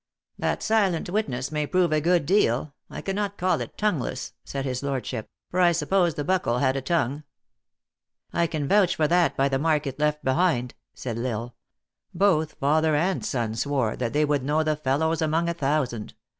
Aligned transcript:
"That 0.39 0.63
silent 0.63 1.11
witness 1.11 1.51
may 1.51 1.67
prove 1.67 1.91
a 1.91 2.01
good 2.01 2.25
deal; 2.25 2.73
I 2.89 3.01
can 3.03 3.15
not 3.15 3.37
call 3.37 3.61
it 3.61 3.77
tongueless," 3.77 4.33
said 4.43 4.65
his 4.65 4.81
lordship," 4.81 5.29
for 5.51 5.59
I 5.59 5.71
sup 5.73 5.91
pose 5.91 6.15
the 6.15 6.23
buckle 6.23 6.57
had 6.57 6.75
a 6.75 6.81
tongue."" 6.81 7.23
I 8.33 8.47
can 8.47 8.67
vouch 8.67 8.95
for 8.95 9.07
that 9.07 9.37
by 9.37 9.47
the 9.47 9.59
mark 9.59 9.85
it 9.85 9.99
left 9.99 10.23
behind," 10.23 10.73
said 10.95 11.19
L 11.19 11.27
Isle." 11.27 11.55
Both 12.15 12.53
father 12.53 12.95
and 12.95 13.23
son 13.23 13.53
swore 13.53 13.95
that 13.95 14.11
they 14.13 14.25
would 14.25 14.41
know 14.41 14.63
the 14.63 14.75
fellows 14.75 15.21
among 15.21 15.47
a 15.47 15.53
thousand. 15.53 16.15